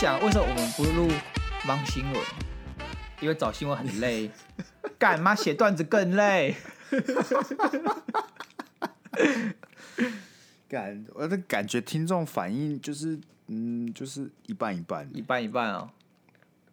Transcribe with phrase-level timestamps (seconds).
[0.00, 1.08] 想，为什么我们不录
[1.66, 2.22] 忙新闻？
[3.20, 4.30] 因为找新闻很累，
[4.96, 6.54] 干嘛写段子更累？
[10.68, 15.90] 感我的感觉，听众反应就是，嗯，就是一半一半，一半一半哦，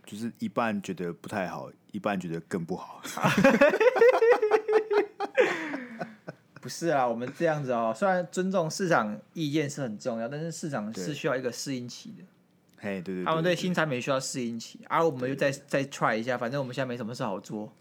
[0.06, 3.02] 就是一半觉得不太好，一半觉得更不好。
[6.62, 12.24] 不是啊，我们这样子哦，虽然尊重市场意见是很重要，但是市场是需要一个适应期的。
[12.86, 17.74] 嘿，对对，他们对新产品需要适应期，而、啊、我们就再再 try 一下，反正我们现在没什么事好做。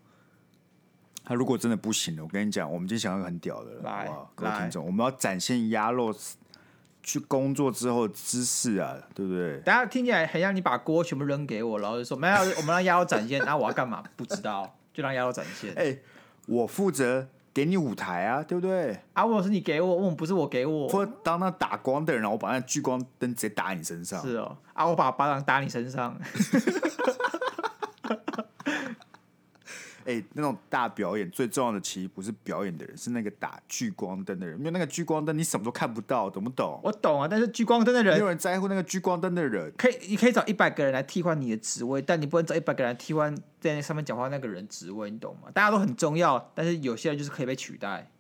[1.23, 6.15] 他如果真的不行了，我跟你讲，我们今天想要个很屌的，来，各位听众，我们要展现鸭肉
[7.03, 9.59] 去工作之后的姿势啊，对不对？
[9.61, 14.03] 大家听起来很像你把锅全部扔给我，然后就说没有，我们让鸭肉展现， 那、啊、我要干嘛？
[14.17, 15.71] 不知道，就让鸭肉展现。
[15.75, 16.03] 哎、欸，
[16.47, 18.99] 我负责给你舞台啊，对不对？
[19.13, 20.89] 啊，我是你给我，我不是我给我。
[20.89, 24.21] 或当那打光的人，然后我把那聚光灯直接打你身上。
[24.21, 26.15] 是哦，啊，我把巴掌打你身上。
[30.07, 34.59] 哎、欸，那种大表演最重要的其实不是表演的人，是那个打聚光灯的人。
[34.59, 36.79] 因为那个聚光灯你什么都看不到，懂不懂？
[36.83, 39.73] 我懂啊，但是聚光灯的人，没有人在乎那个聚光灯的人。
[39.77, 45.51] 可以，你可以找一百个人来替换你的职位，但你不能找一百个人来替换在那上面讲话那个人职位，你懂吗？
[45.53, 48.11] 大家都很重要，但是有些人就是可以被取代。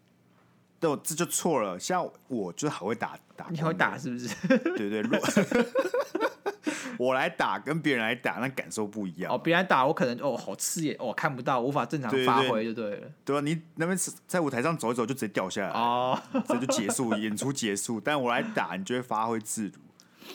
[0.80, 1.78] 对，这就错了。
[1.78, 4.28] 像我就是好会打打，你会打是不是？
[4.76, 5.20] 对对对。
[6.98, 9.32] 我来打跟别人来打，那感受不一样。
[9.32, 13.08] 哦，别人来打我可能哦好刺眼，哦看不到，无法正常发挥就对了。
[13.24, 18.00] 对，啊，你那边在舞台上走一走就直接掉下来，哦，这就结束演出结束。
[18.00, 19.72] 但我来打，你就会发挥自如，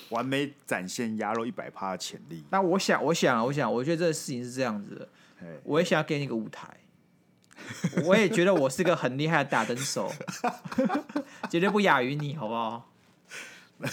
[0.09, 2.43] 完美展现鸭肉一百趴的潜力。
[2.51, 5.09] 那我想，我想，我想，我觉得这个事情是这样子的，
[5.63, 6.67] 我也想要给你一个舞台，
[8.05, 10.11] 我也觉得我是个很厉害的打灯手，
[11.49, 12.91] 绝对不亚于你，好不好？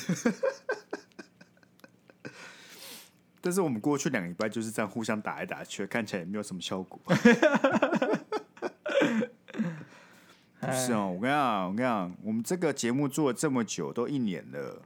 [3.47, 7.01] 但是我们过去两个礼拜就是这样互相打来打去，看起来也没有什么效果。
[10.59, 14.83] 不是哦，我跟你讲，我跟你讲，我们这个节目做了这么久，都一年了，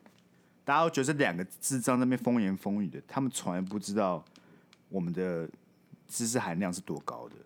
[0.63, 4.23] 大家都觉得这两个智障在那边风言风语的，他们从来不知道
[4.91, 5.49] 我们的
[6.07, 7.37] 知识含量是多高的，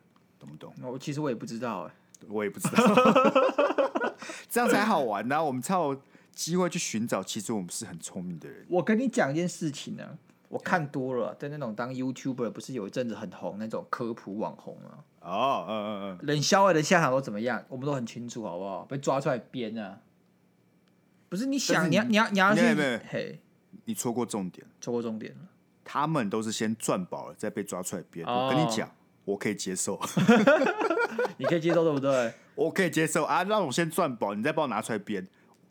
[0.40, 0.74] 懂不懂？
[0.82, 1.92] 我其实我也不知道，哎，
[2.26, 4.14] 我也不知道，
[4.50, 5.42] 这样才好玩呢、啊。
[5.44, 5.96] 我们才有
[6.32, 8.66] 机会去寻找，其实我们是很聪明的人。
[8.68, 10.18] 我跟你讲一件事情呢、啊。
[10.54, 15.02] 我看多了，在那种当 YouTuber 不是有一阵子很红那种科普网红吗？
[15.20, 17.64] 哦，嗯嗯嗯，冷笑话的下场都怎么样？
[17.68, 18.84] 我们都很清楚，好不好？
[18.84, 19.98] 被抓出来编啊！
[21.28, 22.60] 不是你想，你要你要你要去，
[23.08, 23.40] 嘿，
[23.86, 25.40] 你错过重点，错过重点了。
[25.82, 28.24] 他们都是先赚饱了，再被抓出来编。
[28.24, 28.88] 我跟你讲，
[29.24, 30.00] 我可以接受，
[31.36, 32.32] 你可以接受对不对？
[32.54, 35.26] 我可以接受啊，让我先赚饱，你再帮我拿出来编。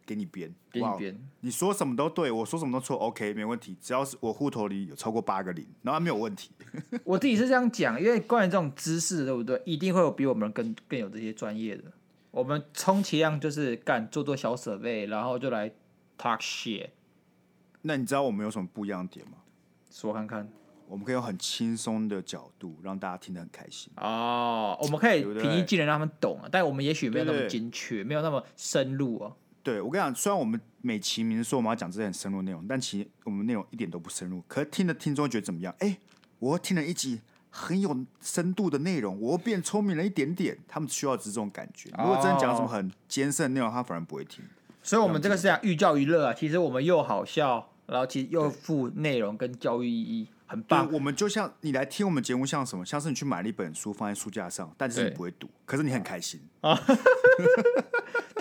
[0.06, 3.76] 给你编，给你编，你说什么都对，我说什么都错，OK，没问题。
[3.82, 6.52] 只要是我户头里有超过八个零，然后没有问题。
[7.04, 9.62] 我自己是这样讲，因为关于这种知识，对不对？
[9.66, 11.84] 一定会有比我们更更有这些专业的。
[12.32, 15.70] 我们充其量就是干做做小设备，然后就来
[16.18, 16.90] talk shit。
[17.82, 19.38] 那你知道我们有什么不一样的点吗？
[19.92, 20.50] 说看看。
[20.86, 23.92] 我们可以用很轻松的角度让大家听得很开心。
[23.96, 26.50] 哦，我们可以平易近人，让他们懂啊。
[26.52, 29.34] 但我们也许没有那么精确，没有那么深入啊。
[29.64, 34.44] 对，我跟你讲，虽然我们美其名说我们要讲这些很深入的内容，但其实我们内容一点都不深入。
[34.48, 35.74] 可是听的听众觉得怎么样？
[35.80, 35.98] 哎，
[36.40, 40.58] 我听了一集很有深度的内容，我变聪明了一点点。
[40.68, 41.90] 他们需要的是这种感觉。
[41.98, 44.44] 如果真的讲什么很艰深的内容，他反而不会听。
[44.82, 46.34] 所以，我们这个是讲寓教于乐啊。
[46.34, 50.92] 其实我们又好笑，然后其实又富内容跟教育意义，很棒。
[50.92, 52.86] 我们就像你来听我们节目，像什么？
[52.86, 56.78] 像是你去买了一本书放在书架上，但是你不会读，可是你很开心啊。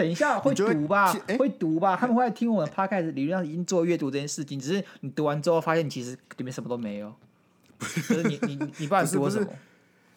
[0.02, 7.14] 等一下会读吧，会，会读吧，他们会来听我们 podcast，理论上已经做阅读这件事情，只是你读完之后发现你其实里面什么都没有。
[7.78, 9.46] 不是你你你你不知道读什么？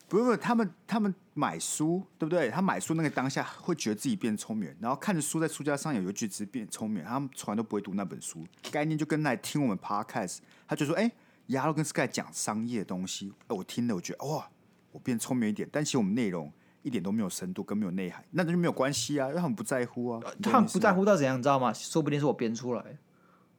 [0.07, 2.49] 不是不是，他们他们买书对不对？
[2.49, 8.45] 他买书那个当下会觉得自己变聪明，然后看着书在书架上有一句子变聪明，他们从来都不会读那本书。
[8.71, 11.11] 概念就跟来听我们 podcast，他就说：“哎，
[11.47, 14.49] 鸭肉跟 Sky 讲商业的东西，哎我听了我觉得哇，
[14.91, 16.51] 我变聪明一点。”但其实我们内容。
[16.85, 20.21] 一点都没有深度，跟没有内涵，那就没有关系啊，因为他们不在乎啊。
[20.43, 21.73] 他们不在乎到怎样，你知道吗？
[21.73, 22.83] 说不定是我编出来，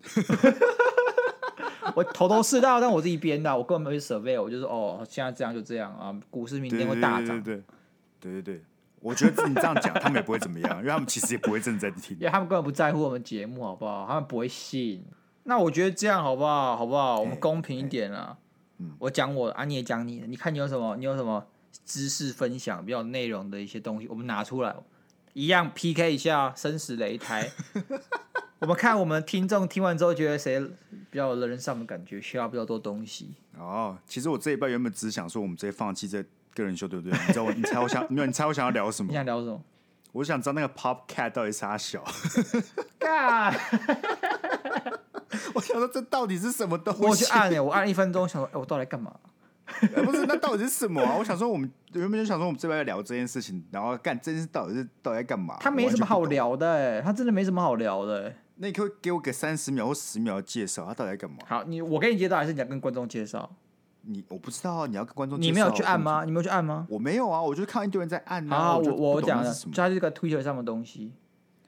[1.97, 7.43] 我头头是道，但我自己编的，我根本没去 survey，我就说哦，现在这样就这样啊，股市明天会大涨。
[7.43, 7.61] 对
[8.21, 8.65] 对对，对
[9.01, 14.07] 我觉得你这样讲，他们也不会怎么样，因为他们其实也不会真的在听，因为他们根本不在乎我们节目，好不好？
[14.07, 15.05] 他们不会信。
[15.43, 16.77] 那我觉得这样好不好？
[16.77, 17.19] 好不好？
[17.19, 18.39] 我们公平一点啊。
[18.79, 20.95] 嗯，我讲我，啊，你也讲你的，你看你有什么？
[20.97, 21.45] 你有什么？
[21.85, 24.75] 知识分享比较内容的一些东西，我们拿出来
[25.33, 27.51] 一样 PK 一下，生死擂台。
[28.59, 30.71] 我们看我们听众听完之后觉得谁比
[31.11, 33.35] 比较人人上的感觉，需要比较多东西。
[33.59, 36.23] 哦，其实我这一半原本只想说，我们直接放弃这
[36.55, 37.19] 个人秀，对不对？
[37.27, 38.27] 你知道我，你猜我想，没有？
[38.27, 39.11] 你猜我想要聊什么？
[39.11, 39.63] 你想聊什么？
[40.13, 42.03] 我想知道那个 Pop Cat 到底是啥小。
[42.99, 43.55] God
[45.55, 47.05] 我想说这到底是什么东西？
[47.05, 49.15] 我去按哎，我按一分钟，想说哎，我到底干嘛？
[50.05, 51.17] 不是，那到底是什么啊？
[51.19, 55.57] 我想说，我们原本就想说，我们这边要聊这件事情，然后干这件事到底是到底在干嘛？
[55.61, 58.33] 他没什么好聊的，哎，他真的没什么好聊的。
[58.57, 61.37] 那你可以给我个三十秒或十秒的介绍，他到底在干嘛？
[61.47, 63.51] 好，你我给你介绍，还是你要跟观众介绍？
[64.09, 65.51] 你我不知道啊，你要跟观众介绍。
[65.51, 66.25] 你没有去按吗？
[66.25, 66.87] 你没有去按吗？
[66.89, 68.51] 我没有啊，我就看一堆人在按。
[68.53, 71.13] 啊，我我讲的，就它是个 Twitter 上的东西。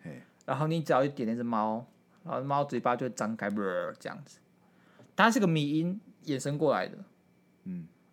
[0.03, 1.85] 嘿，然后你只要去点那只猫，
[2.25, 4.39] 然后猫嘴巴就会张开，这样子。
[5.17, 6.97] 它是个迷音衍生过来的。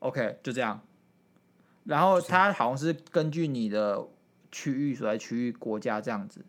[0.05, 0.07] 嗯。
[0.07, 0.79] OK，就这样。
[1.83, 4.03] 然后它好像是根据你的
[4.51, 6.43] 区域所在区域国家这样子，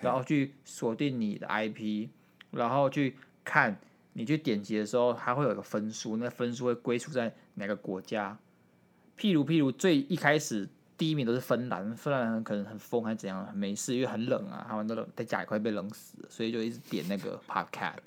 [0.00, 2.08] 然后去锁定你的 IP，
[2.52, 3.78] 然后去看
[4.14, 8.38] 你去点击的时候，它会有一个分数，那分数会归属在哪个国家。
[9.18, 10.66] 譬如譬如最一开始
[10.96, 17.98] 第一名都是芬兰，芬兰人可能很疯还是怎样，没事，因为很冷啊，他们都冷，在家里快被冷死了，所以就一直点那个 Podcast，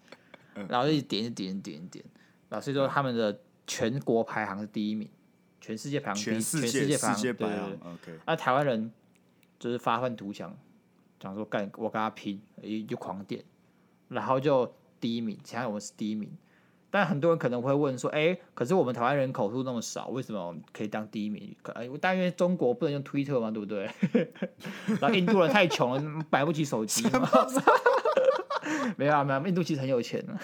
[0.68, 2.04] 然后一直点一点一点一点，
[2.50, 3.40] 然后所以说他们的。
[3.68, 5.10] 全国排行是第一名，
[5.60, 7.48] 全世界排行第一，全世界排行，对对对。
[7.92, 8.92] OK，那台湾人
[9.60, 10.56] 就是发愤图强，
[11.20, 12.42] 讲说干我跟他拼，
[12.88, 13.44] 就狂点，
[14.10, 16.32] 然后就第一名，其他我们是第一名。
[16.92, 21.54] 但很多人可能会问说，哎、欸，可是我们台湾人口数那么少，为什么可以当第一名？
[21.62, 23.90] 可但因为中国不能用 Twitter 嘛，对不对？
[25.02, 27.30] 然后印度人太穷了，买不起手机嘛。
[28.96, 30.38] 没有啊，没有，印度其实很有钱的。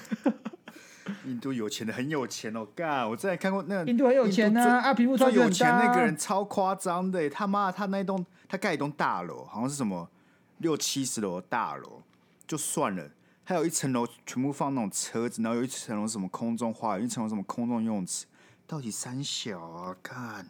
[1.25, 3.09] 印度有钱的很有钱哦，干！
[3.09, 10.09] 我之前看过那个印度很有钱啊，啊，皮肤超有钱那个人超夸张的，他妈他那一栋他盖一栋大楼，好像是什么
[10.57, 12.01] 六七十楼的大楼，
[12.45, 13.09] 就算了，
[13.43, 18.25] 还有一层楼全部放那种车子，然后有一层楼什么空中花园，一层楼什么空中游泳池，
[18.67, 19.95] 到底三小啊？
[20.03, 20.45] 看，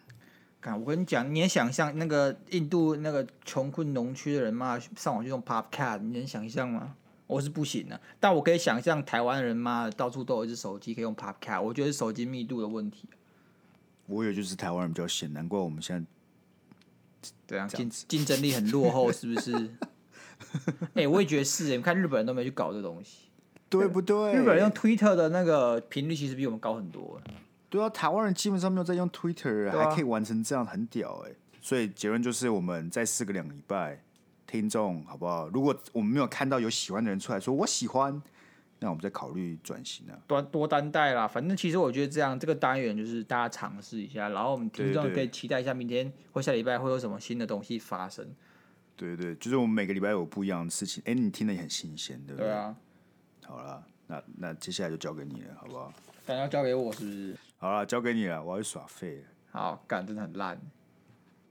[0.59, 6.95] 看我跟你讲，你也想象那个印度那个穷困农区的人嘛，上网去用 Podcast，你能想象吗？
[7.31, 13.07] 我是不行的，但我可以想象台湾人嘛，到处都有一只手机可以用 Podcast，我觉得是手机密度的问题。
[14.07, 16.05] 我以为就是台湾人比较闲，难怪我们现在
[17.47, 19.55] 对啊，竞竞争力很落后，是不是？
[20.93, 21.77] 哎、 欸，我也觉得是。
[21.77, 23.29] 你看日本人都没去搞这东西，
[23.69, 24.33] 对不对？
[24.33, 27.21] 日本人用 Twitter 的那个频率其实比我们高很多。
[27.69, 31.35] 对啊，台湾人基本上没有在用 Twitter，、啊、还可以完成这样，很屌哎、欸。
[31.61, 34.03] 所以结论就是，我们再试个两个礼拜。
[34.51, 35.47] 听众好不好？
[35.47, 38.21] 如果我们没有看到有喜欢的人出来说我喜欢，
[38.79, 40.19] 那我们再考虑转型啊。
[40.27, 48.27] 多多担待啦，反正其实我觉得这样这个单元就是大家尝试一下，然后我们听众可以期待一下明天或下礼拜会有什么新的东西发生。
[48.97, 51.01] 对对，就是我们每个礼拜有不一样的事情。
[51.05, 52.49] 哎，你听的也很新鲜，对不对？
[52.49, 52.75] 对啊。
[53.45, 55.93] 好了，那那接下来就交给你了，好不好？
[56.25, 57.37] 等下交给我是不是？
[57.57, 59.23] 好了，交给你了，我要去耍废了。
[59.51, 60.59] 好，干真的很烂。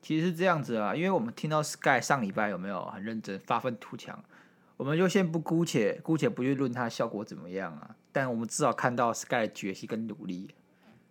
[0.02, 4.22] 其实是这样子啊，因为我们听到 Sky 上礼拜有没有很认真发愤图强，
[4.76, 10.48] 我们就先不姑且姑且不去论它效果怎么样啊，但我们至少看到 Sky 的决心跟努力，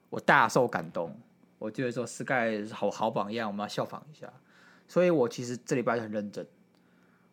[0.10, 1.16] 我大受感动。
[1.60, 4.32] 我觉得说 Sky 好好榜样，我们要效仿一下。
[4.88, 6.48] 所以我其实这礼拜就很认真。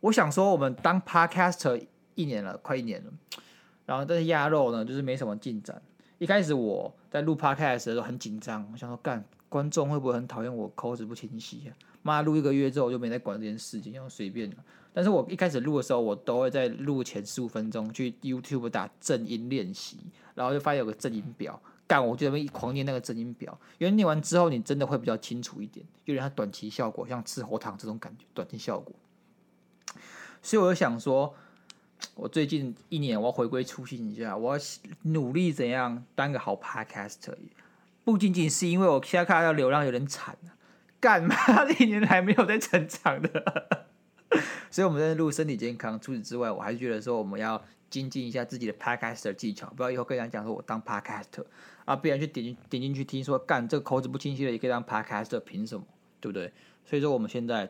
[0.00, 3.12] 我想说，我们当 Podcaster 一年了，快一年了，
[3.86, 5.80] 然后但是鸭肉呢，就是没什么进展。
[6.18, 9.24] 一开始我在录 Podcast 的时候很紧张，我想说干。
[9.56, 11.72] 观众会不会很讨厌我口齿不清晰啊？
[12.02, 14.56] 妈，录一个月之后我就没再管这件事情，要随便了。
[14.92, 19.96] 但是我一开始录的时候，我都会在录前十五分钟去 YouTube 打正音练习，
[20.34, 23.58] 然后就发现有个正音表，干，我就那边狂念那个正音表。
[23.78, 28.94] 因为念完之后，你真的会比较清楚一点，有点像短期效果，像吃喉糖这种感觉，短期效果。
[30.42, 31.34] 所以我就想说，
[32.14, 34.64] 我最近一年我要回归初心一下，我要
[35.04, 37.34] 努力怎样当个好 Podcaster。
[38.06, 40.54] 不仅仅是因为我现在看到流量有点惨啊，
[41.00, 41.34] 干嘛
[41.66, 43.88] 这一年还没有在成长的，
[44.70, 45.98] 所以我们在录身体健康。
[45.98, 47.60] 除此之外，我还是觉得说我们要
[47.90, 51.44] 精进一下自己的 Podcaster 技巧，不要以后跟人家讲说我当 Podcaster
[51.84, 55.84] 啊，别人去点进点进去听说干这个口齿不清晰的也可以当 Podcaster，凭什么？
[56.20, 56.52] 对不对？
[56.84, 57.68] 所以说我们现在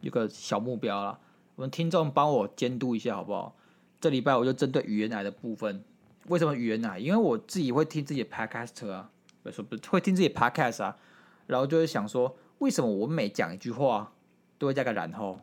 [0.00, 1.18] 有个小目标了，
[1.56, 3.56] 我们听众帮我监督一下好不好？
[4.00, 5.82] 这礼拜我就针对语言癌的部分，
[6.28, 7.00] 为什么语言癌？
[7.00, 9.10] 因为我自己会听自己的 Podcaster 啊。
[9.52, 10.96] 说不会听自己 podcast 啊，
[11.46, 14.12] 然后就会想说，为什么我每讲一句话
[14.58, 15.40] 都会加个然后，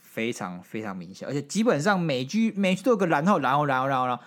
[0.00, 4.22] 非常非常明显，而且基本上每句每句都有个然后，然后，然后，然后，然后，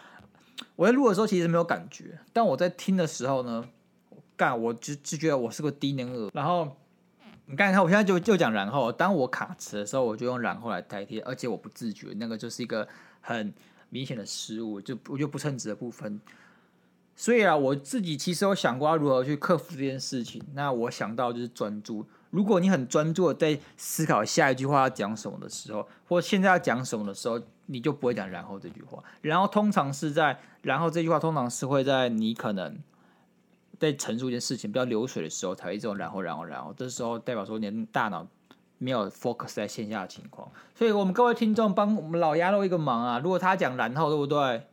[0.75, 3.65] 我在录的时候其实没有感觉，但我在听的时候呢，
[4.37, 6.29] 干，我就就觉得我是个低能儿。
[6.33, 6.77] 然后
[7.45, 12.87] 你看看，我现在就就讲然后，当我卡词的时候，我就用然后来代替，而且我不自觉，那个就是一个
[13.21, 13.53] 很
[13.89, 16.21] 明显的失误，就我就不称职的部分。
[17.19, 20.41] 所以啊，我自己其实有想过要如何去克服这件事情。
[20.53, 22.05] 那我想到就是专注。
[22.29, 29.03] 如果你很专注的在思考下一句话要讲什么的时候，或现在要讲什么的时候，你就不会讲然后这句话。
[29.19, 32.79] 然后通常是在然后这句话通常是会在你可能
[33.77, 36.73] 在陈述一件事情比较流水的时候才会这种然后然后然后。
[36.77, 38.25] 这时候代表说你的大脑
[38.77, 40.49] 没有 focus 在线下的情况。
[40.73, 43.19] 所以我们各位听众帮我们老鸭肉一个忙啊！
[43.19, 44.67] 如果他讲然后对不对？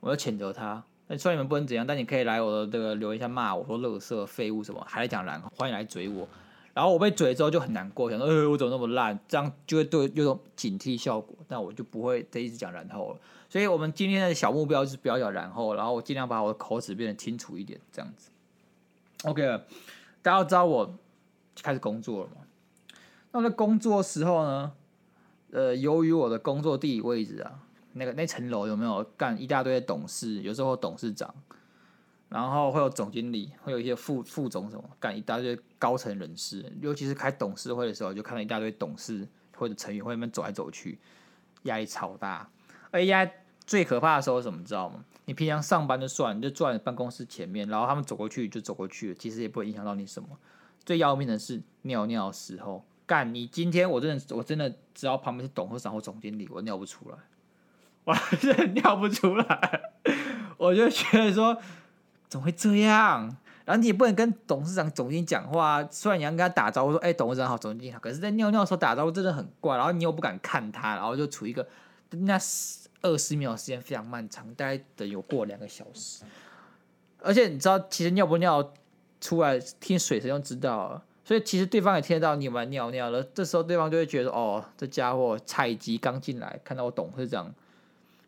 [0.00, 0.84] 我要谴责他。
[1.16, 6.26] 虽然你们不能怎样，但你可以来我的这个留言下骂我说垃圾废物什么，还在讲然后，欢迎来追我。
[6.74, 9.18] 然后我被嘴之后就很难过，想说，呃，我怎么那么烂？
[9.28, 13.18] 这样就会对有种警惕效果，那我就不会再一直讲然后了。
[13.50, 18.30] 所以，我们今天的小目标就是不要讲然后，然后我尽量把我的口齿变得清楚一点，这样子。
[19.24, 19.42] OK，
[20.22, 20.94] 大家知道我
[21.62, 22.36] 开始工作了嘛？
[23.32, 24.72] 那我在工作的时候呢，
[25.50, 27.60] 呃，由于我的工作地理位置啊，
[27.94, 31.34] 那个那层楼有没有干一大堆的董事，有时候董事长。
[32.28, 40.98] 然后会有总经理，会有一些副副总什么，干一大堆高层人士，尤其是开董事会的时候，就看到一大堆董事或者成员会那边走来走去，
[41.64, 42.48] 压力超大。
[42.90, 43.30] 而压
[43.66, 45.04] 最可怕的时候是什么，知道吗？
[45.26, 50.28] 你平常上班就算，你就坐在办公室前面，然后他们走过去就走过去了，其实也不会影响到你什么。
[50.86, 57.18] 最要命的是尿尿的时候，干你今天我真的我真的只要旁边是董事长或总经理，我尿不出来，
[58.04, 59.80] 我真的尿不出来，
[60.56, 61.56] 我就觉得说。
[62.28, 63.28] 怎么会这样？
[63.66, 65.86] 然后你也不能跟董事长、总经理讲话。
[65.90, 69.76] 虽然你要跟他打招呼说：“哎、董事长好，总经理好。”可是，在尿尿的时候打招呼真的很怪。
[69.76, 71.68] 然后你又不敢看他，然后就处于一个
[72.12, 72.38] 那
[73.02, 76.24] 二十秒时间非常漫长，大概得有过两个小时。
[77.20, 78.72] 而且你知道，其实尿不尿
[79.20, 81.02] 出来听水声就知道了。
[81.22, 83.22] 所以其实对方也听得到你有没有尿尿了。
[83.22, 87.52] 这时候对方就会觉得：“哦，这家伙菜鸡刚进来，看到我董事长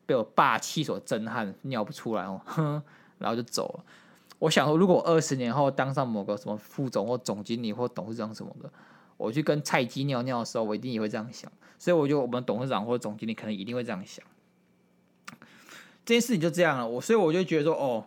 [0.07, 2.83] 被我霸气所震撼，尿不出来哦。”哼。
[3.19, 3.85] 然后就走了。
[4.41, 8.71] 我想说，如果二十年后当上某个什么副总或总经理或董事长什么的，
[9.17, 11.51] 我去跟菜鸡尿尿的时候，我一定也会这样想。
[11.79, 14.23] 所以我觉得我们董事长或总经理可能一定会这样想。
[16.05, 16.87] 这件事情就这样了。
[16.87, 18.05] 我所以我就觉得说，哦，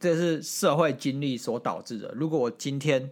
[0.00, 2.12] 这是社会经历所导致的。
[2.16, 3.10] 如果我今天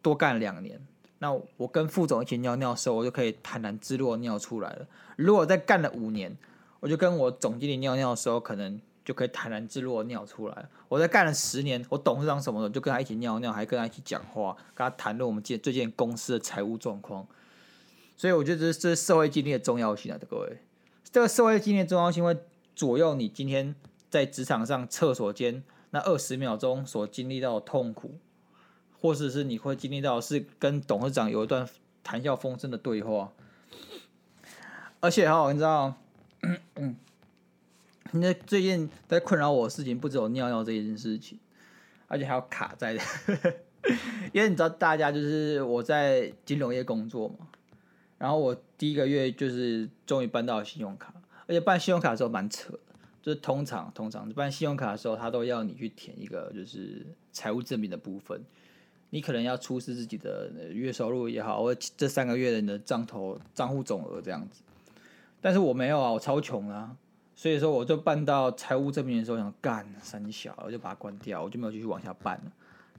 [0.00, 0.80] 多干两年，
[1.18, 4.86] 那我跟副总一起尿尿的时候，我就可以坦然自若尿出来了。
[5.16, 6.34] 如果再干了五年，
[6.84, 8.78] 我就跟我总经理尿尿的时候，可能。
[9.04, 10.66] 就可以坦然自若尿出来。
[10.88, 17.26] 我在干了十年，我董事长什么的，就跟他一起尿尿，还跟他一起讲话，跟他谈论我们最最近公司的财务状况。
[18.16, 20.56] 所以我觉得这是社会经历的重要性啊，各位。
[21.12, 22.34] 这个社会经历的重要性会
[22.74, 23.74] 左右你今天
[24.08, 28.14] 在职场上厕所间那二十秒钟所经历到的痛苦，
[28.98, 31.68] 或者是你会经历到是跟董事长有一段
[32.02, 33.30] 谈笑风生的对话。
[35.00, 35.94] 而且哈，你知道，
[36.76, 36.96] 嗯
[38.12, 41.38] 那最近在困扰我的事情不只有尿尿这件事情，
[42.06, 42.92] 而且还有卡在，
[44.32, 47.48] 因为你知道大家就是我在金融业工作嘛，
[48.18, 51.12] 然后我第一个月就是终于办到了信用卡，
[51.46, 52.78] 而且办信用卡的时候蛮扯的，
[53.20, 58.40] 就是通常通常办信用卡的时候，他都要你去填一个就是财务证明的部分，
[59.10, 64.62] 你可能要出示自己的月收入也好，或这三个月的你的账头账户总额这样子，
[65.44, 66.96] 但是我没有啊，我超穷啊。
[67.34, 72.52] 所以说，我就办到财务证明的时候，想干三小，我就把它关掉，我就没有继续往下办了。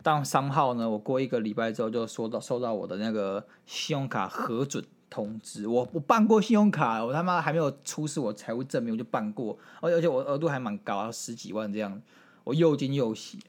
[0.04, 5.68] 当三号呢，我过一个礼拜之后，就收到收到我的那个信用卡核准通知。
[5.68, 12.00] 我我办过信用卡，我他妈还没有出示我财务证明，我就办过，而而且我额度还蛮高，十几万这样，
[12.44, 13.40] 我又惊又喜，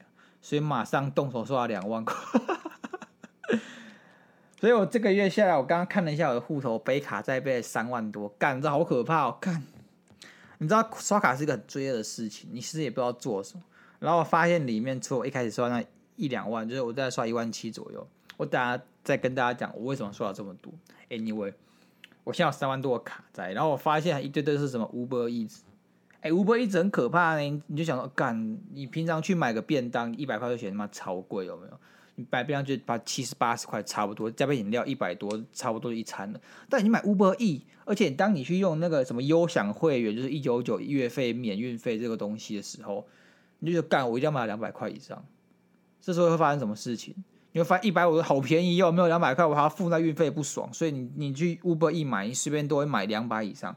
[0.41, 2.15] 所以马上动手刷了两万块。
[4.59, 9.63] 所以我这个月下来，我刚刚看了一下我的户头，北卡在被三万多，干这好可怕哦，干。
[10.57, 13.63] 你知道刷卡是一个很罪恶的事情，你其实也不知道做什么。
[13.99, 15.83] 然后我发现里面，除了我一开始刷那
[16.15, 18.07] 一两万，就是我在刷一万七左右。
[18.35, 20.73] 我等下再跟大家讲我为什么刷了这么多。
[21.09, 21.53] Anyway，
[22.23, 25.59] 我现在有三万多的卡在，然后我发现一堆堆是什么 Uber Eats。
[26.21, 31.79] 哎，Uber Eats 很可怕呢，你就想说，干，你平常去买个便当一百块就嫌他妈超贵，有没有？
[32.19, 36.41] 你买便当就把七十八十块差不多，加杯饮料一百多，差不多一餐了。
[36.67, 43.05] 但你买 Uber E，而且当你去用那个什么优享会员，就是一九九月费免运费这个东西的时候，
[43.59, 45.23] 你就干，我一定要买两百块以上。
[46.01, 47.13] 这时候会发生什么事情？
[47.51, 50.73] 你会发现一百五好便宜哟，没有两百块我还要付那运费不爽。
[50.73, 53.75] 所以你你去 Uber E 买，你随便都会买两百以上。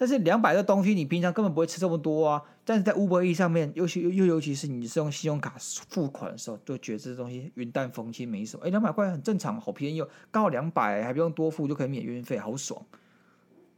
[0.00, 2.40] 但是两百的东西，你平常根本不会吃这么多啊！
[2.64, 8.64] 但是在 Uber E 上面，尤其又尤其是你是用信用卡付款的时候，就觉得这东西云淡风轻，没什么。
[8.64, 12.80] 哎，两百块很正常，好便宜哦，刚好两百，还不用多付就可以免运费，好爽。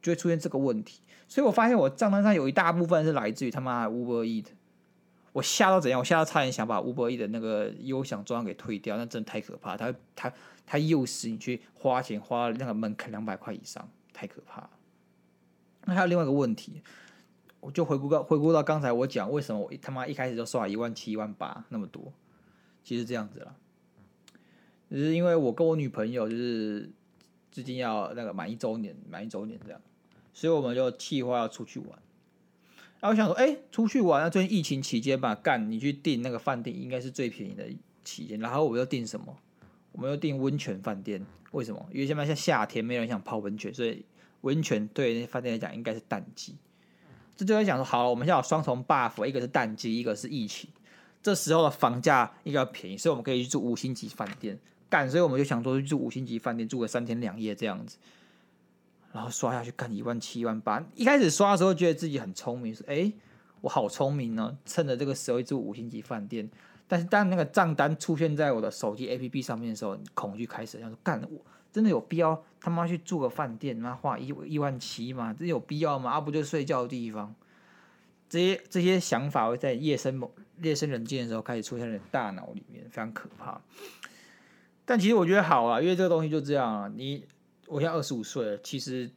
[0.02, 4.50] 就会出现这个问题，所以我发现我账单上有一大部分是来自于他妈的 Uber E 的。
[5.32, 6.00] 我吓到怎样？
[6.00, 9.76] 我吓到差点想把 Uber E 的那个优享专案给退掉，那真的太可怕。
[9.76, 10.32] 他他
[10.66, 14.70] 他诱使你去花钱，花那个门槛两百块以上，太可怕了。
[15.84, 16.82] 那还有另外一个问题，
[17.60, 22.12] 我就回顾到回顾到刚才我讲，为什么我他妈一开始就刷一万七、一万八那么多？
[22.82, 23.54] 其实这样子啦，
[24.88, 26.90] 只是因为我跟我女朋友就是
[27.52, 29.80] 最近要那个满一周年，满一周年这样，
[30.32, 31.88] 所以我们就计划要出去玩。
[33.00, 34.28] 然后我想说，哎，出去玩啊！
[34.28, 37.64] 最近疫情期间吧，干你去订那个饭店，应该是最便宜的
[38.04, 38.38] 期间。
[38.40, 39.34] 然后我又订什么？
[39.92, 41.25] 我们又订温泉饭店。
[41.52, 41.87] 为什么？
[41.92, 44.04] 因为现在像夏天，没人想泡温泉，所以
[44.42, 46.56] 温泉对那些饭店来讲应该是淡季。
[47.37, 50.68] 这就在讲说，好了，我们现在有双重 buff，一个是淡季，一个是疫情。
[51.23, 54.59] 这时候的房价应该要便宜，所以我们可以去住五星级饭店。
[54.88, 57.97] 干，所以我们就想说去住五星级饭店，住个三天两夜这样子。
[59.12, 60.85] 然后刷下去干一万七、一万八。
[60.94, 63.12] 一开始刷的时候觉得自己很聪明，说：“哎，
[63.61, 66.49] 我好聪明呢，趁着这个时候住五星级饭店。”
[66.87, 71.40] 但是当那个账单出现在我的手机 APP 上面的时候，恐惧开始，想说：“干，我
[71.72, 75.34] 真的有必要他妈去住个饭店，妈花一一万七吗？
[75.38, 76.10] 这有必要吗？
[76.10, 77.34] 啊，不就睡觉的地方？”
[78.28, 83.60] 这些这些想法会在夜深某夜深人静的时候开始出现在大脑里面，非常可怕。
[84.84, 87.26] 但其实我觉得好啊，因为这个东西就这样啊，你。
[87.66, 89.08] 我现在二十五岁了，其实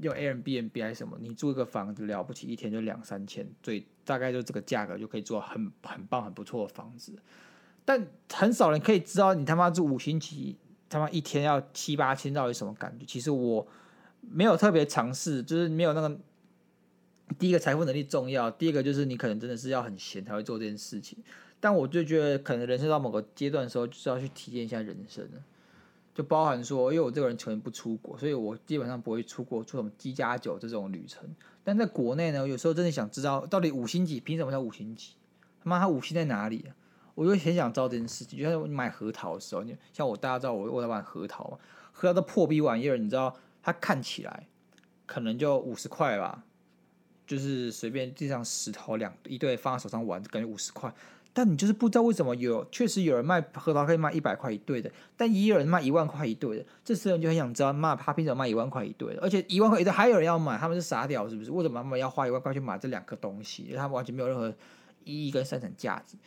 [0.00, 7.16] 用 Airbnb 还是什么，你租一个房子了不起，一天就两三千，最大概就这个价格就可以做很很棒、很不错的房子。
[7.84, 10.56] 但很少人可以知道，你他妈住五星级，
[10.92, 13.04] 他妈一天要七八千，到底什么感觉？
[13.06, 13.66] 其实我
[14.20, 16.18] 没有特别尝试，就是没有那个
[17.38, 21.18] 第一个财富能力重要，第二个就是你可能真的是要很闲才会做这件事情。
[21.58, 25.26] 但我就觉得，可能人生到某个阶段的时候，就是要去体验一下人生。
[26.14, 31.26] 就包含说，因为我这个人可能不出国，所以我基本上不会出国做什么机加酒这种旅程。
[31.64, 35.12] 但在国内呢，有时候真的想知道到底五星级凭什么叫五星级？
[35.64, 36.76] 他妈，他五星在哪里啊？
[37.14, 38.38] 我就很想知道这件事情。
[38.38, 41.58] 就像你买核桃的时候，你像我大家知道我我在玩核桃嘛，
[41.92, 44.46] 核桃的破逼玩意儿，你知道它看起来
[45.06, 46.44] 可能就五十块吧，
[47.26, 50.92] 就是随便地上石头两一对放在手上玩，感觉五十块。
[51.34, 56.66] 但你就是不知道为什么有，确实有人卖核桃可以卖一百块一对的，但也有人卖一万块一对的。
[56.84, 59.22] 这时候你就很想知道，妈，他凭什么卖一万块一对的？
[59.22, 61.50] 而且一万块一对还有人要买，他们是傻屌是不是？
[61.50, 63.72] 为什么他们要花一万块去买这两个东西？
[63.74, 64.54] 他们完全没有任何
[65.04, 66.18] 意义跟生产价值。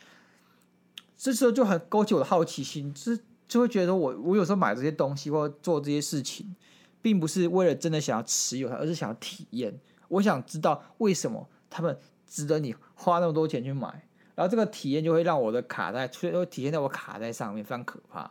[1.16, 6.54] 这时候就很勾起我的好奇心，就是就会觉得我我有时候买这些东西或做这些事情，
[7.00, 9.80] 并不是为了真的想要持有它，而是想要体验。
[10.08, 14.06] 我想知道为什么他们值得你花那么多钱去买。
[14.34, 18.30] 然后这个体验就会让我的卡在，所以会体现在我卡在上面，非常可怕。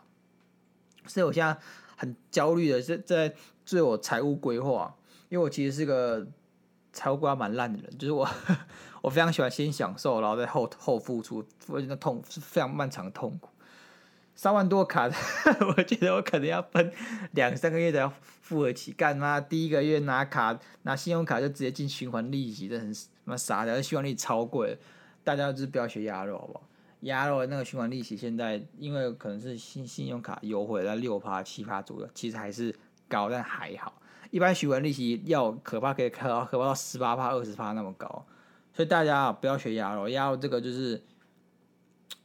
[1.08, 1.58] 所以我现在
[1.98, 3.34] 很焦虑的是在
[3.66, 4.96] 做我财务规划，
[5.30, 6.28] 因为我其实是个
[6.96, 8.28] 财务规划蛮烂的人，就是我
[9.02, 13.50] 我非常喜欢先享受，然后再后后付出，我觉得痛是非常漫长的痛苦。
[14.34, 15.10] 三万多卡，
[15.78, 16.92] 我觉得我可能要分
[17.34, 18.92] 两三个月才要付得起。
[18.92, 19.40] 干嘛？
[19.40, 22.94] 第一个月拿卡拿信用卡就直接进循环利息，这很
[23.26, 24.78] 妈傻的，循环利息超贵。
[25.24, 26.64] 大家就是不要学鸭肉，好不好？
[27.02, 32.76] 鸭肉那个循环利息现在因为可能是信信用卡优惠在六趴七趴左右，其实还是
[33.08, 33.94] 高，但还好。
[34.36, 38.26] 一般循环利息要可怕，可以开到可怕到十八帕、二十帕那么高，
[38.74, 40.10] 所以大家不要学鸭肉。
[40.10, 41.02] 鸭肉这个就是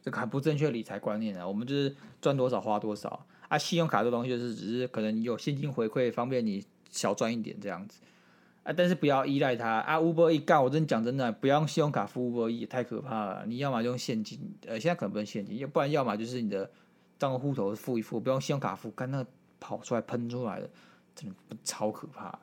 [0.01, 1.47] 这个很不正确的理财观念啊。
[1.47, 3.57] 我们就是赚多少花多少啊。
[3.57, 8.01] 信用卡这东西就是只是可能有现金回馈，方便你小赚一点这样子。
[8.63, 8.73] 啊！
[8.75, 13.45] 但是不要依赖它啊！Uber 一干，我真讲真的，不要用信用卡付 Uber 也太可怕了。
[13.47, 16.69] 你要么就用现金，呃，现在可能不用现金，要不然要么就是你的
[17.17, 19.25] 账户户头付一付，不用信用卡付，干那
[19.61, 20.69] 跑出来喷出来的，
[21.21, 22.39] 真的超可怕。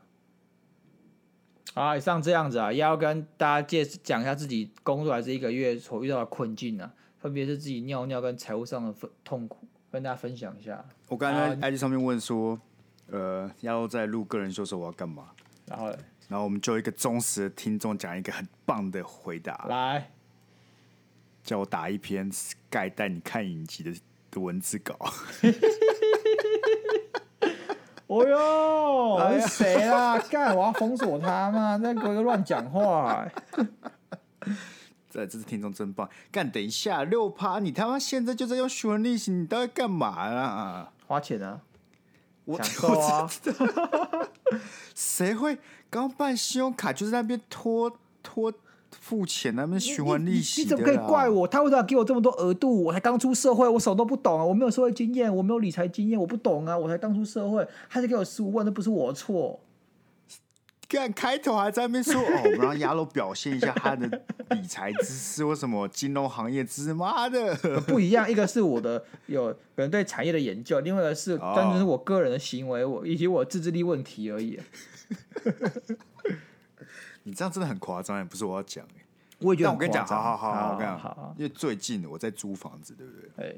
[1.74, 10.84] 啊，以上这样子啊，也要跟大家介讲一下自己工作来这一个月所遇到的困境啊，分别是自己尿尿跟财务上的分痛苦，跟大家分享一下。
[11.08, 12.58] 我刚才在 IG 上面问说，
[13.06, 15.30] 呃，要在录个人秀的时候我要干嘛？
[15.66, 15.86] 然后，
[16.28, 20.10] 然后我们就一个忠实的听众讲一个很棒的回答，来，
[21.44, 23.92] 叫我打一篇 Sky 带你看影集的
[24.32, 24.98] 的文字稿。
[28.08, 30.18] 哦哟，是谁啊？
[30.28, 31.76] 干，我要封锁他吗？
[31.80, 33.26] 那个乱讲话。
[35.10, 36.08] 这这是听众真棒。
[36.30, 40.90] 干，等一下，六趴，你他妈现在就在用循环利息，你到底干嘛啦？
[41.06, 41.60] 花钱啊。
[42.44, 44.28] 我我知道，
[44.94, 45.58] 谁会
[45.90, 47.92] 刚办信用卡就在那边拖
[48.22, 48.50] 拖
[49.00, 50.62] 付钱，那边循环利息？
[50.62, 51.46] 你怎么可以怪我？
[51.46, 52.84] 他为什么要给我这么多额度？
[52.84, 54.44] 我才刚出社会，我什么都不懂啊！
[54.44, 56.76] 我没有社会经验，我没有理财经验，我不懂啊！
[56.76, 59.60] 我才刚出社会，他就给我十五万，那不是我错。
[60.88, 64.06] 看开头还在那边说哦，我们让鸭肉表现一下他的
[64.52, 67.54] 理财知识为什么金融行业知识，妈的
[67.86, 68.30] 不一样。
[68.30, 74.58] 一个是我的有可能对产业的研究，另外一个是 单纯是我个人的行为，我以及我自制力问题而已。
[77.28, 79.04] 你这样真的很夸张，也不是我要讲哎。
[79.40, 83.30] 我也觉得我跟你讲，好好好，好我跟你讲，好，因为最近我在租房子，对不对？
[83.36, 83.54] 哎，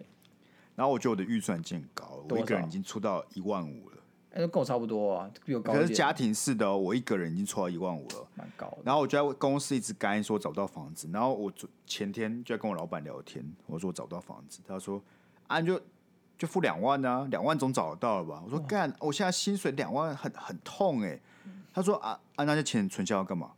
[0.75, 3.97] 然后我觉得我的预算已经很高，我一个人已经出到一万五了。
[4.33, 5.73] 哎，跟我差不多啊，比我高。
[5.73, 8.79] 可是家庭式的，我一个人已经出到一万五了，蛮高的。
[8.85, 11.53] 然后我就在公司一直干说找不到房子，然后我
[11.87, 15.01] 前天就在跟我老板聊天，我说我找不到房子，他说
[15.47, 15.81] 啊，你就
[16.37, 18.43] 就付两万啊，两万总找得到了吧？
[18.45, 21.19] 我说干，我现在薪水两万很很痛哎。
[21.73, 23.53] 他说啊啊，那些钱存下要干嘛？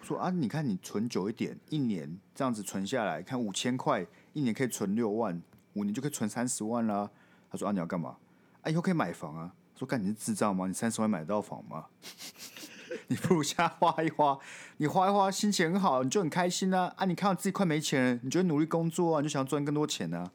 [0.00, 5.40] 我说啊，你看你存久一点，一年这样子存下来，看五千块，一年可以存六万，
[5.74, 7.10] 五年就可以存三十万啦。
[7.50, 8.16] 他说啊，你要干嘛？
[8.62, 9.52] 啊，以后可以买房啊。
[9.76, 10.66] 说干，你是智障吗？
[10.66, 11.86] 你三十万买得到房吗？
[13.06, 14.38] 你不如瞎花一花，
[14.78, 16.92] 你花一花，心情很好，你就很开心啊！
[16.96, 20.30] 啊，你看到自己快没钱了，你就努力工作啊，你就想赚更多钱啊。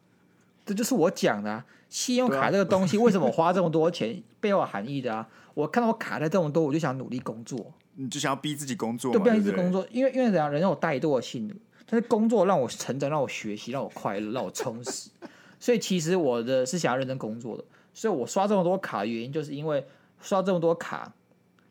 [0.65, 4.23] 这就是我讲的、啊，信用卡这个东西，为什么我花这么多钱？
[4.39, 5.27] 背后含义的啊！
[5.53, 11.47] 我看到我卡在这么多，我就想努力工作，你就想要逼自己工作，对不要一直工作，因为因为怎样，人有怠惰性，
[11.85, 15.09] 但是工作让我成长，让我学习，让我快乐，让我充实。
[15.59, 17.63] 所以其实我的是想要认真工作的。
[17.93, 19.85] 所以我刷这么多卡的原因，就是因为
[20.19, 21.13] 刷这么多卡，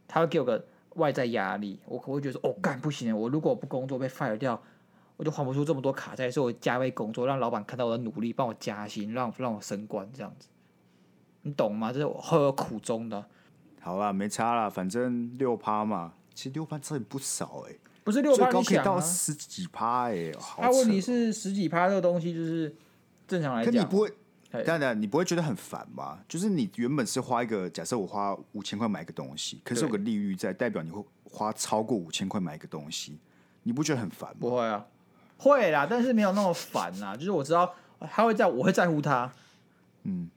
[0.09, 4.59] 他会给我个外在压力，我可会觉得说，哦，干不行，我如果不工作被 fire 掉，
[5.19, 10.49] 我就还不出这么多卡债，所以我加倍工作，让老板看到我的努力，帮我加薪，让让我升官，这样子，
[11.43, 11.93] 你懂吗？
[11.93, 13.27] 这是我 后有苦衷的。
[13.85, 22.75] 好啦，没差啦，反正六趴嘛，其实六趴真的不少哎、欸，不是六趴，高可以到十几趴哎，那问题是十几趴这个东西，就是
[23.29, 24.12] 正常来讲，你不会。
[24.64, 26.20] 当然，你不会觉得很烦吗？
[26.29, 33.18] 就是你原本是花一个，假设我花五千块买一个东西，可是有个利率在，代表你会花超过五千块买一个东西，
[33.64, 34.37] 你不觉得很烦吗？
[34.38, 34.87] 不会啊，
[35.38, 37.16] 会啦，但是没有那么烦呐。
[37.16, 39.33] 就是我知道他会在，我会在乎他，
[40.05, 40.31] 嗯，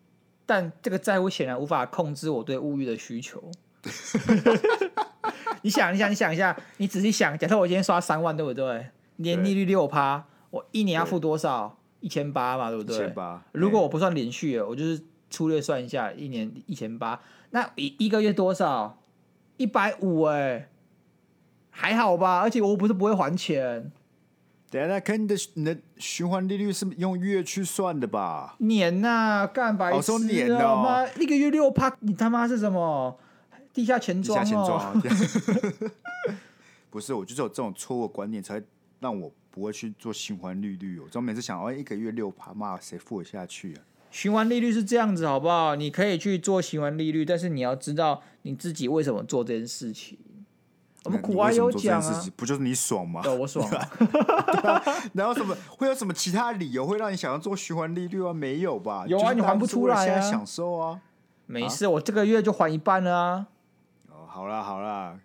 [0.48, 3.44] 但这个债务显然无法控制我对物欲的需求。
[5.62, 8.88] 你想一下，你想一下，你仔细想，假设我今天刷三万，对不对？
[9.18, 11.78] 年利率六趴，我一年要付多少？
[12.00, 12.96] 一千八嘛，对不对？
[12.96, 13.44] 一千八。
[13.52, 19.00] 如果我不算连续的，我就是粗略算一下，一年一千八，那一一个月多少？
[19.58, 20.70] 一百五哎，
[21.72, 22.40] 还好吧？
[22.40, 23.92] 而且我不是不会还钱。
[24.70, 28.56] 等下，看你的你的循环利率是用月去算的吧？
[28.60, 29.96] 年呐、啊，干白痴！
[29.96, 33.18] 我说年哦，妈，一个月六趴，你他妈是什么？
[33.74, 35.02] 地下钱庄哦？
[36.90, 38.62] 不是，我就是有这种错误观念，才
[39.00, 39.32] 让我。
[39.50, 43.82] 不会去做循环利率，我总每次想，哦，一个月六趴，妈，谁付得下去啊？
[44.12, 45.74] 循环利率是这样子，好不好？
[45.76, 50.16] 你可以去做循环利率，但是你要知道你自己为什么做这件事情。
[51.08, 53.22] 我们苦瓜有讲啊，不就是你爽吗？
[53.24, 53.90] 对，我爽啊。
[55.16, 58.34] 然后什么会有什么其他理由会让你想要做循环利率啊？
[58.34, 59.06] 没有吧？
[59.08, 60.20] 有啊，你还不出来啊？
[60.20, 61.00] 享受啊？
[61.46, 63.48] 没事，我这个月就还一半了啊。
[64.10, 65.18] 哦，好啦好啦，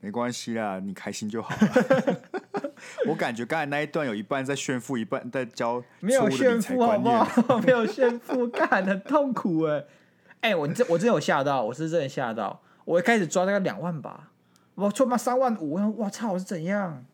[0.00, 2.20] 没关系啦，你开心就好了。
[3.08, 7.58] 我感觉刚才那一段有一半在炫富，一半在教没有炫富，好不好？
[7.64, 9.84] 没有炫富，干很痛苦哎！
[10.42, 12.60] 哎、欸，我这我真有吓到，我是真的吓到。
[12.84, 14.28] 我一开始抓大概两万吧，
[14.74, 17.04] 我出妈三万五，我操，我是怎样？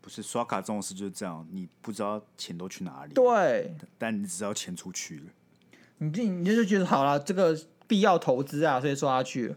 [0.00, 3.12] 不是刷卡这种事就是这样，你不知道钱都去哪里。
[3.12, 5.24] 对，但你只知道钱出去了。
[5.98, 9.56] 你就你就觉得好了，这个必要投资啊，所以刷下去。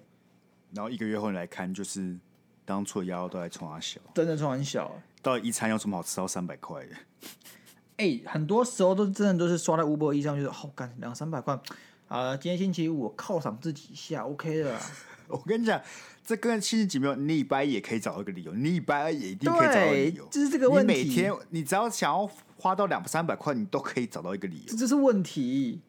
[0.73, 2.17] 然后一个月后来看，就是
[2.65, 4.91] 当初的腰都在冲很小，真的冲很小。
[5.21, 6.95] 到底一餐有什么好吃到三百块的？
[7.97, 11.59] 哎、欸，很多时候都真的都是刷在 Uber Eats 上，就是好干两三百块
[12.07, 12.35] 啊！
[12.37, 14.79] 今天星期五，犒赏自己一下，OK 的。
[15.27, 15.79] 我跟你讲，
[16.29, 20.27] 这跟七十几没有，你礼拜也可以找到一个理由，你礼拜二也一定可以找到理由。
[20.27, 20.93] 就是这个问题。
[20.93, 24.65] 你每天，你只要想要花到两三百块，你都可以找到一个理由。
[24.67, 25.81] 这就是问题。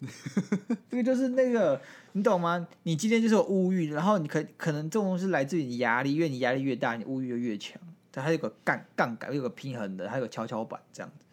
[0.90, 1.80] 这个就是那个，
[2.14, 2.66] 你懂吗？
[2.82, 7.80] 你今天就是有物欲，然后你可可能这种东西来自于你压力，因为你压力越大，你物欲就越强。
[8.10, 11.24] 它还有个杠杠杆，有个平衡的，还有个跷跷板这样子。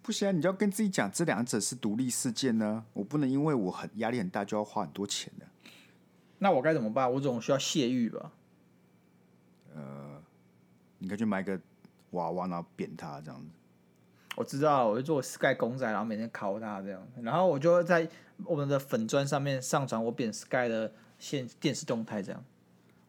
[0.00, 2.86] 不行啊，你就要跟自己讲，这两者是独立事件呢。
[2.94, 5.44] 我不能因为我很压力很大，就要花很多钱的。
[6.38, 7.10] 那我该怎么办？
[7.12, 8.32] 我总需要泄欲吧？
[9.74, 10.22] 呃，
[10.98, 11.60] 你可以去买个
[12.10, 13.46] 娃娃，然后扁它这样子。
[14.36, 18.08] 我知道，我就做 Sky 公仔，然后每天拷它这样，然后我就会在
[18.44, 22.44] 我们的粉砖上面上传我扁 Sky 的现电视动态这样。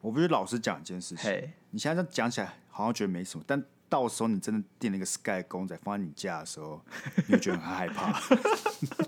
[0.00, 1.30] 我不是老实讲一件事情
[1.70, 6.80] 你现在这样讲起来好像觉得没什么，但到时候你真的订了一个 Sky 公仔放在你家的时候，
[7.28, 8.18] 你会觉得很害怕。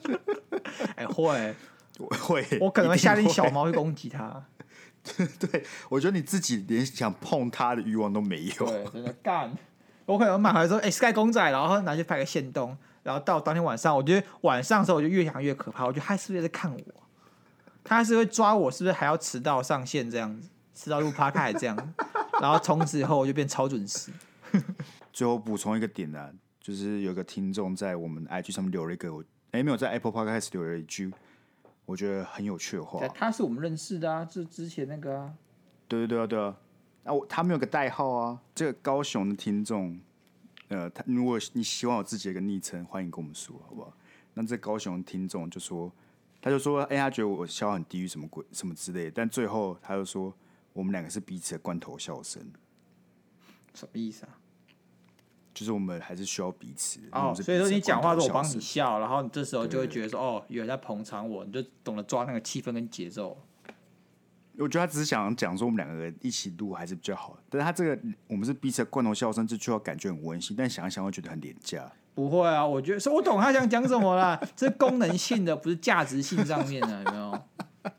[0.94, 1.54] 哎、欸，会
[1.98, 4.44] 会，我可能会下令小猫去攻击它。
[5.38, 8.66] 对，我觉得你自己连想碰它的欲望都没有。
[8.66, 9.52] 对，真的干。
[10.07, 16.81] 我可能买回来说，哎、欸、，Sky 公仔，然后拿去拍个线动，然后到当天晚上，我觉得晚上的时候我就越想越可怕，我觉得他是不是在看我？
[17.85, 20.48] 他是会抓我，是不是还要迟到上线这样子？
[20.74, 21.94] 迟到录 Podcast 这样，
[22.40, 24.11] 然后从此以后我就变超准时。
[25.12, 29.09] 最后补充一个点呢、啊，就是有个听众在我们 IG 上面留了一个，
[29.50, 31.12] 哎、欸，没有在 Apple Podcast 留了一句，
[31.85, 33.07] 我觉得很有趣的话。
[33.09, 35.35] 他是我们认识的啊，就是之前那个啊。
[35.88, 36.57] 对对对啊对啊。
[37.05, 38.40] 啊，我他没有个代号啊。
[38.55, 40.01] 这个高雄的听众，
[40.68, 43.92] 呃，他如果你希望有自己的一个昵称，欢迎跟我们说，好不好？
[44.35, 45.92] 那这高雄的听众就说，
[46.40, 49.11] 他就说，哎，他觉得我笑很低，什么鬼，什么之类的。
[49.11, 50.33] 但最后他就说，
[50.73, 52.42] 我们两个是彼此的罐头笑声。
[53.75, 54.38] 什么意思啊？
[55.54, 57.00] 就是我们还是需要彼此。
[57.12, 63.36] 哦，所以说你讲话说我帮你笑，然后你这时候就会觉得说，哦，有人在捧场我，你就懂得抓那个气氛跟节奏。
[64.58, 71.90] 我觉得他只是想讲说我们两个人一起录还是比较好，但是他这个我们是彼此的罐头笑声，这句话感觉很温馨，但想一想会觉得很廉价。
[72.14, 77.42] 不会啊，我觉得是我懂他想讲什么啦，这是功能性的，不是价值性上面的，有没有？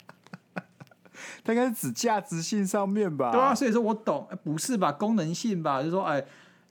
[1.43, 3.31] 他应该是指价值性上面吧？
[3.31, 4.91] 对啊，所以说我懂，不是吧？
[4.91, 5.79] 功能性吧？
[5.79, 6.23] 就是说，哎，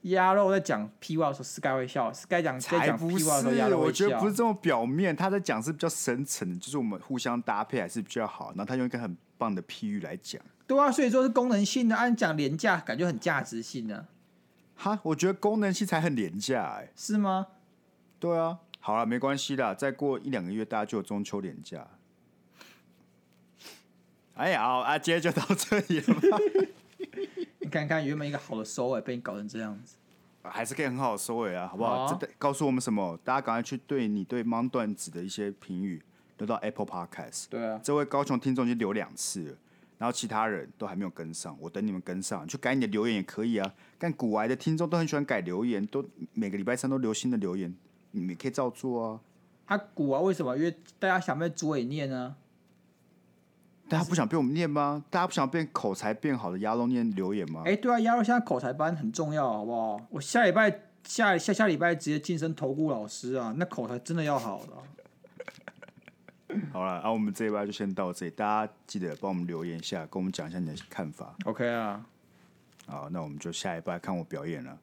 [0.03, 3.87] 鸭肉在讲屁话的时候，Sky 会笑，Sky 讲在讲屁话的时候，鸭肉会笑。
[3.87, 8.49] 我觉得不是这么表面，他在讲是比较深层的，就是我们互相搭配还是比较好。
[8.49, 14.05] 然后他用一个很棒的譬喻来讲，对啊，所以说是功能性的，按讲廉价，感觉很价值性的。
[14.75, 17.47] 哈，我觉得功能性才很廉价，哎，是吗？
[18.19, 21.87] 对啊，好了，没关系啦，再过一两个月，大家就有中秋廉价。
[24.33, 26.37] 哎呀，啊，今天就到这里了吧。
[27.59, 29.95] 你看看，原本一个好的收尾，被你搞成这样子，
[30.43, 32.07] 还是可以很好的收尾啊，好不好？
[32.07, 33.17] 这、哦、告诉我们什么？
[33.23, 36.01] 大家赶快去对你对芒段子的一些评语。
[36.39, 37.45] 留到 Apple Podcast。
[37.49, 39.57] 对啊，这位高雄听众已经留两次了，
[39.99, 43.73] 然后其他人都还没有跟上，我等你们跟上，去改你的留言也可以啊。
[43.97, 47.73] 但古玩的听众都很喜欢改留言，都每个礼拜三都留新的留言，
[48.11, 49.19] 你们也可以照做啊。
[49.65, 50.57] 他古玩为什么？
[50.57, 52.35] 因为大家想被主委念呢？
[53.93, 55.03] 大家不想被我们念吗？
[55.11, 57.61] 大家不想变口才变好的鸭肉念留言吗？
[57.63, 60.01] 哎、欸，对啊，鸭肉现在口才班很重要，好不好？
[60.09, 64.73] 我下礼拜下下下礼拜直接晋升投顾老师啊，那口才真的要好的。
[66.73, 71.35] 好了，那、啊、我们这一拜就先到这里，大家记得帮我们留言一下，跟我们讲一下你的看法。
[71.45, 72.03] OK 啊，
[72.87, 74.75] 好，那我们就下一拜看我表演了。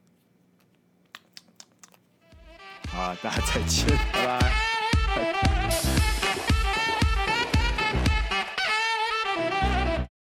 [2.93, 6.00] 好，大家再见，拜拜。